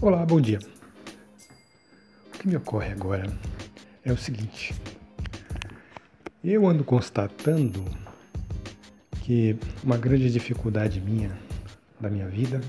[0.00, 0.60] Olá, bom dia.
[2.28, 3.28] O que me ocorre agora
[4.04, 4.72] é o seguinte:
[6.44, 7.84] eu ando constatando
[9.24, 11.36] que uma grande dificuldade minha,
[12.00, 12.60] da minha vida,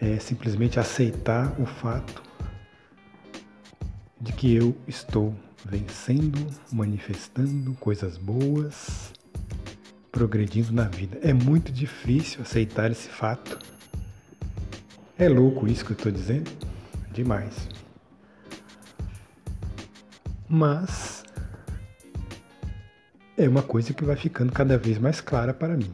[0.00, 2.22] é simplesmente aceitar o fato
[4.20, 9.12] de que eu estou vencendo, manifestando coisas boas,
[10.12, 11.18] progredindo na vida.
[11.22, 13.58] É muito difícil aceitar esse fato
[15.18, 16.50] é louco isso que eu estou dizendo?
[17.12, 17.68] Demais.
[20.48, 21.24] Mas
[23.36, 25.90] é uma coisa que vai ficando cada vez mais clara para mim.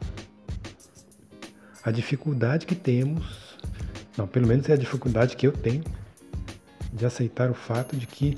[1.85, 3.57] A dificuldade que temos,
[4.17, 5.85] não, pelo menos é a dificuldade que eu tenho
[6.93, 8.37] de aceitar o fato de que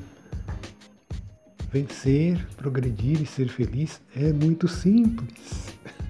[1.72, 5.70] vencer, progredir e ser feliz é muito simples.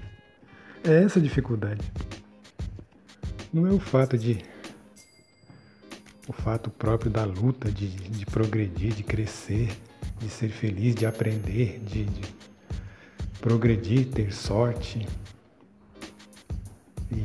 [0.83, 1.79] É essa a dificuldade.
[3.53, 4.43] Não é o fato de
[6.31, 9.69] o fato próprio da luta, de, de progredir, de crescer,
[10.17, 12.21] de ser feliz, de aprender, de, de
[13.41, 15.05] progredir, ter sorte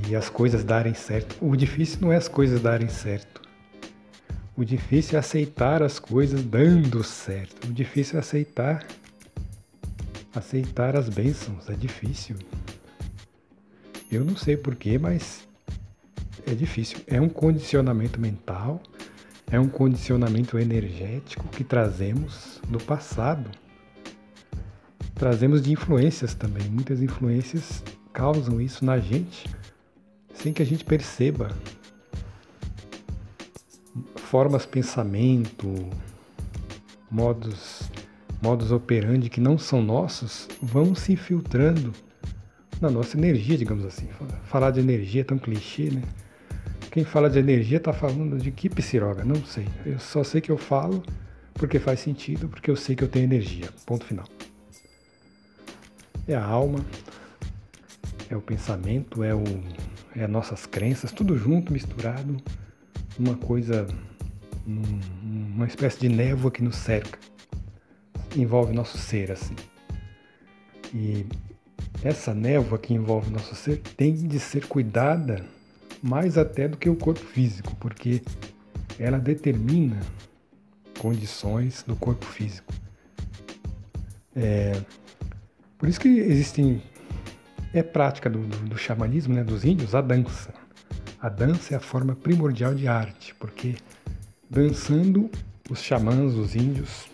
[0.08, 1.36] e as coisas darem certo.
[1.40, 3.40] O difícil não é as coisas darem certo.
[4.56, 7.68] O difícil é aceitar as coisas dando certo.
[7.68, 8.84] O difícil é aceitar
[10.34, 11.70] aceitar as bênçãos.
[11.70, 12.36] É difícil.
[14.10, 15.46] Eu não sei porquê, mas
[16.44, 16.98] é difícil.
[17.06, 18.82] É um condicionamento mental
[19.50, 23.50] é um condicionamento energético que trazemos do passado.
[25.14, 26.68] Trazemos de influências também.
[26.68, 29.48] Muitas influências causam isso na gente
[30.34, 31.50] sem que a gente perceba.
[34.16, 35.88] Formas pensamento,
[37.10, 37.90] modos,
[38.42, 41.92] modos operandi que não são nossos vão se infiltrando
[42.80, 44.08] na nossa energia, digamos assim.
[44.44, 46.02] Falar de energia é tão clichê, né?
[46.96, 49.22] Quem fala de energia está falando de que psiroga?
[49.22, 49.68] Não sei.
[49.84, 51.02] Eu só sei que eu falo
[51.52, 53.68] porque faz sentido, porque eu sei que eu tenho energia.
[53.84, 54.24] Ponto final.
[56.26, 56.82] É a alma,
[58.30, 59.44] é o pensamento, é, o,
[60.14, 62.38] é as nossas crenças, tudo junto, misturado,
[63.18, 63.86] uma coisa,
[64.66, 67.18] uma espécie de névoa que nos cerca,
[68.34, 69.54] envolve nosso ser assim.
[70.94, 71.26] E
[72.02, 75.44] essa névoa que envolve nosso ser tem de ser cuidada
[76.02, 78.22] mais até do que o corpo físico, porque
[78.98, 80.00] ela determina
[80.98, 82.72] condições do corpo físico.
[84.34, 84.80] É,
[85.78, 86.82] por isso que existem
[87.72, 90.54] é prática do, do, do xamanismo, né, dos índios, a dança.
[91.20, 93.74] A dança é a forma primordial de arte, porque
[94.48, 95.30] dançando
[95.68, 97.06] os xamãs, os índios,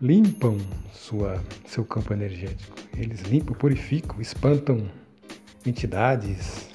[0.00, 0.58] limpam
[0.92, 2.76] sua, seu campo energético.
[2.96, 4.88] Eles limpam, purificam, espantam
[5.64, 6.68] entidades,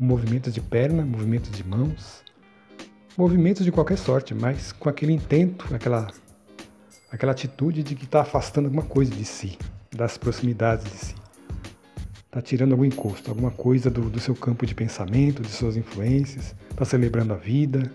[0.00, 2.24] movimentos de perna, movimentos de mãos,
[3.16, 6.08] movimentos de qualquer sorte, mas com aquele intento, aquela,
[7.12, 9.58] aquela atitude de que está afastando alguma coisa de si,
[9.94, 11.14] das proximidades de si.
[12.26, 16.54] Está tirando algum encosto, alguma coisa do, do seu campo de pensamento, de suas influências,
[16.70, 17.92] está celebrando a vida,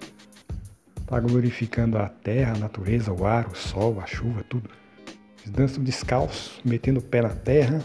[1.02, 4.70] está glorificando a terra, a natureza, o ar, o sol, a chuva, tudo.
[5.42, 7.82] Eles dançam descalços, metendo o pé na terra,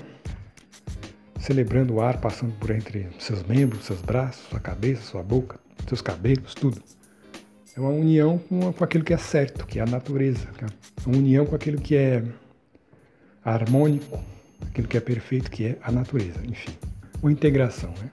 [1.50, 6.00] celebrando o ar passando por entre seus membros, seus braços, sua cabeça, sua boca, seus
[6.00, 6.80] cabelos, tudo.
[7.76, 10.46] É uma união com, com aquilo que é certo, que é a natureza.
[10.62, 12.22] É uma união com aquilo que é
[13.44, 14.22] harmônico,
[14.68, 16.38] aquilo que é perfeito, que é a natureza.
[16.44, 16.72] Enfim,
[17.20, 17.92] uma integração.
[18.00, 18.12] Né?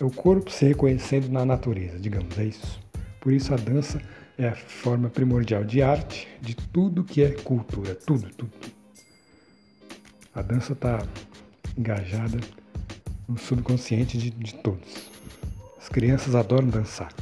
[0.00, 2.80] É o corpo se reconhecendo na natureza, digamos, é isso.
[3.20, 4.00] Por isso a dança
[4.38, 8.52] é a forma primordial de arte de tudo que é cultura, tudo, tudo.
[10.34, 11.02] A dança está
[11.76, 12.38] engajada
[13.28, 15.10] no subconsciente de, de todos.
[15.78, 17.12] As crianças adoram dançar.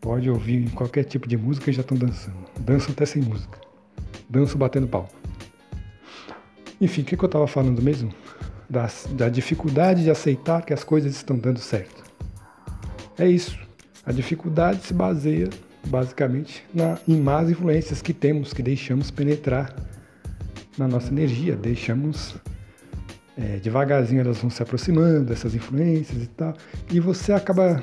[0.00, 2.36] Pode ouvir qualquer tipo de música e já estão dançando.
[2.60, 3.58] Dançam até sem música.
[4.28, 5.08] Dançam batendo pau.
[6.80, 8.12] Enfim, o que, que eu estava falando mesmo?
[8.68, 12.04] Da, da dificuldade de aceitar que as coisas estão dando certo.
[13.18, 13.58] É isso.
[14.04, 15.48] A dificuldade se baseia
[15.86, 19.74] basicamente na, em más influências que temos, que deixamos penetrar
[20.76, 22.36] na nossa energia, deixamos
[23.36, 26.54] é, devagarzinho elas vão se aproximando dessas influências e tal,
[26.90, 27.82] e você acaba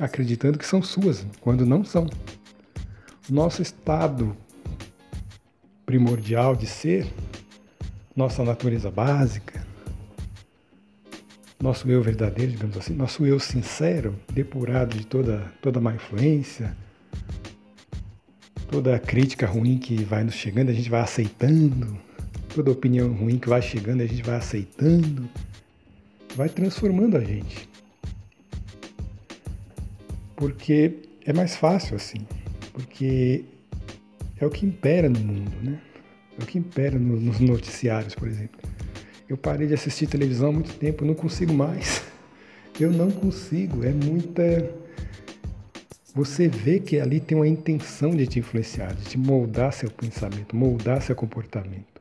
[0.00, 2.06] acreditando que são suas, quando não são.
[3.28, 4.36] Nosso estado
[5.84, 7.06] primordial de ser,
[8.14, 9.64] nossa natureza básica,
[11.60, 16.76] nosso eu verdadeiro, digamos assim, nosso eu sincero, depurado de toda, toda má influência,
[18.70, 21.98] toda crítica ruim que vai nos chegando, a gente vai aceitando,
[22.56, 25.28] toda opinião ruim que vai chegando, a gente vai aceitando,
[26.34, 27.68] vai transformando a gente.
[30.34, 30.94] Porque
[31.26, 32.26] é mais fácil assim.
[32.72, 33.44] Porque
[34.40, 35.78] é o que impera no mundo, né?
[36.38, 38.58] É o que impera no, nos noticiários, por exemplo.
[39.28, 42.02] Eu parei de assistir televisão há muito tempo, não consigo mais.
[42.80, 44.70] Eu não consigo, é muita.
[46.14, 50.54] Você vê que ali tem uma intenção de te influenciar, de te moldar seu pensamento,
[50.54, 51.95] moldar seu comportamento,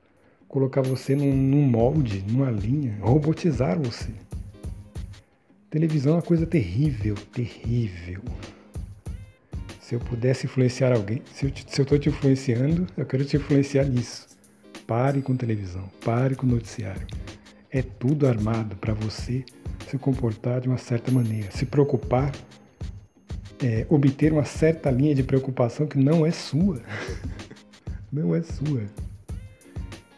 [0.55, 4.09] colocar você num, num molde, numa linha, robotizar você.
[5.69, 8.21] Televisão é uma coisa terrível, terrível.
[9.81, 11.49] Se eu pudesse influenciar alguém, se eu
[11.81, 14.29] estou te influenciando, eu quero te influenciar nisso.
[14.87, 17.05] Pare com televisão, pare com noticiário.
[17.69, 19.43] É tudo armado para você
[19.89, 22.31] se comportar de uma certa maneira, se preocupar,
[23.61, 26.81] é, obter uma certa linha de preocupação que não é sua.
[28.09, 28.83] não é sua.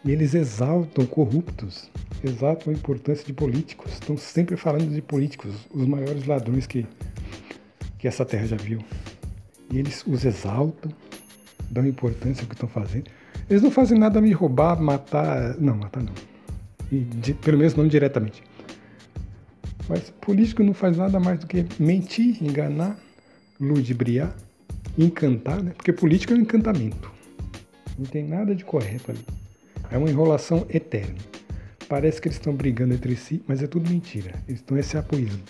[0.07, 1.91] E eles exaltam corruptos,
[2.23, 6.87] exaltam a importância de políticos, estão sempre falando de políticos, os maiores ladrões que,
[7.99, 8.79] que essa terra já viu.
[9.69, 10.89] E eles os exaltam,
[11.69, 13.11] dão importância ao que estão fazendo.
[13.49, 15.57] Eles não fazem nada me roubar, matar.
[15.59, 16.13] Não, matar não.
[16.89, 18.41] E, de, pelo menos não diretamente.
[19.89, 22.97] Mas político não faz nada mais do que mentir, enganar,
[23.59, 24.33] ludibriar,
[24.97, 25.73] encantar, né?
[25.75, 27.11] Porque político é um encantamento.
[27.99, 29.25] Não tem nada de correto ali.
[29.91, 31.15] É uma enrolação eterna.
[31.87, 34.31] Parece que eles estão brigando entre si, mas é tudo mentira.
[34.47, 35.43] Eles estão se apoiando.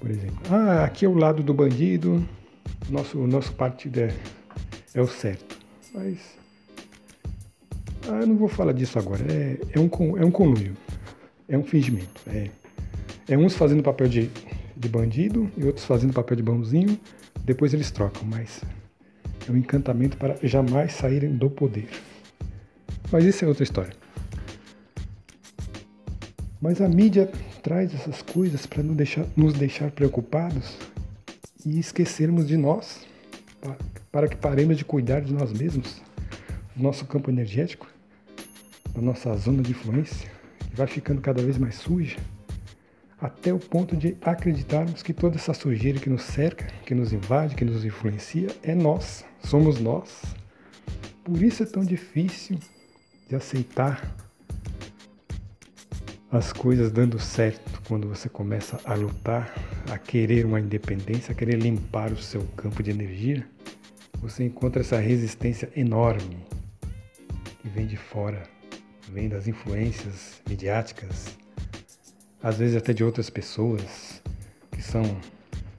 [0.00, 2.26] Por exemplo, ah, aqui é o lado do bandido,
[2.88, 4.14] nosso, nosso partido é,
[4.94, 5.58] é o certo.
[5.94, 6.18] Mas.
[8.08, 9.22] Ah, eu não vou falar disso agora.
[9.32, 10.76] É, é, um, é um conluio.
[11.48, 12.20] É um fingimento.
[12.26, 12.50] É,
[13.28, 14.30] é uns fazendo papel de,
[14.76, 16.98] de bandido e outros fazendo papel de bonzinho.
[17.44, 18.62] Depois eles trocam, mas
[19.48, 21.88] é um encantamento para jamais saírem do poder.
[23.10, 23.92] Mas isso é outra história.
[26.60, 27.30] Mas a mídia
[27.62, 30.76] traz essas coisas para nos deixar, nos deixar preocupados
[31.64, 33.06] e esquecermos de nós
[34.10, 36.00] para que paremos de cuidar de nós mesmos,
[36.74, 37.86] do nosso campo energético,
[38.94, 40.30] da nossa zona de influência,
[40.70, 42.16] que vai ficando cada vez mais suja,
[43.20, 47.54] até o ponto de acreditarmos que toda essa sujeira que nos cerca, que nos invade,
[47.54, 50.22] que nos influencia, é nós, somos nós.
[51.24, 52.58] Por isso é tão difícil
[53.28, 54.14] de aceitar
[56.30, 59.54] as coisas dando certo quando você começa a lutar,
[59.90, 63.46] a querer uma independência, a querer limpar o seu campo de energia
[64.20, 66.36] você encontra essa resistência enorme
[67.60, 68.42] que vem de fora,
[69.08, 71.36] vem das influências midiáticas,
[72.42, 74.22] às vezes até de outras pessoas
[74.72, 75.02] que são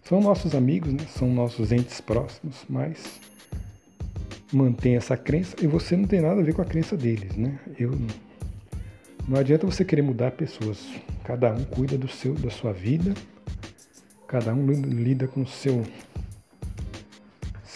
[0.04, 1.06] são nossos amigos, né?
[1.10, 3.20] são nossos entes próximos, mas
[4.52, 7.60] mantém essa crença e você não tem nada a ver com a crença deles, né?
[7.78, 7.92] Eu
[9.28, 10.88] não adianta você querer mudar pessoas.
[11.24, 13.14] Cada um cuida do seu, da sua vida.
[14.28, 15.84] Cada um lida com o seu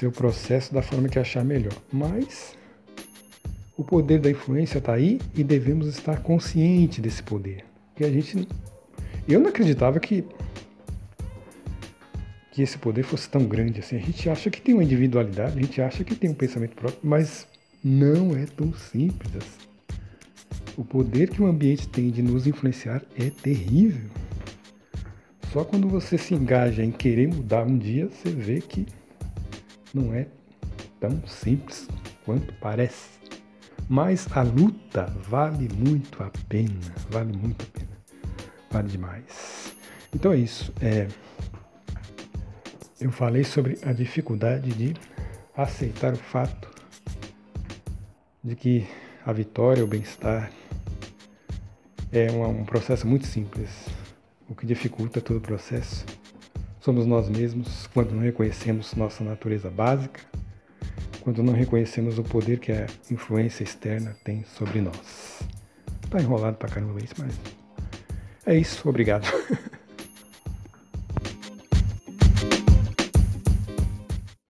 [0.01, 1.73] seu processo da forma que achar melhor.
[1.93, 2.57] Mas
[3.77, 7.65] o poder da influência está aí e devemos estar conscientes desse poder.
[7.95, 8.47] Que a gente,
[9.27, 10.25] eu não acreditava que
[12.51, 13.95] que esse poder fosse tão grande assim.
[13.95, 16.99] A gente acha que tem uma individualidade, a gente acha que tem um pensamento próprio,
[17.01, 17.47] mas
[17.83, 19.71] não é tão simples assim.
[20.77, 24.09] O poder que o ambiente tem de nos influenciar é terrível.
[25.51, 28.85] Só quando você se engaja em querer mudar um dia, você vê que
[29.93, 30.27] não é
[30.99, 31.87] tão simples
[32.25, 33.09] quanto parece.
[33.89, 36.79] Mas a luta vale muito a pena,
[37.09, 37.97] vale muito a pena,
[38.69, 39.75] vale demais.
[40.13, 40.71] Então é isso.
[40.81, 41.07] É,
[43.01, 44.93] eu falei sobre a dificuldade de
[45.55, 46.69] aceitar o fato
[48.43, 48.87] de que
[49.25, 50.51] a vitória, o bem-estar
[52.11, 53.69] é um, um processo muito simples.
[54.47, 56.05] O que dificulta todo o processo
[56.81, 60.19] Somos nós mesmos quando não reconhecemos nossa natureza básica,
[61.21, 65.43] quando não reconhecemos o poder que a influência externa tem sobre nós.
[66.09, 67.39] Tá enrolado pra caramba isso, mas
[68.47, 68.89] é isso.
[68.89, 69.27] Obrigado.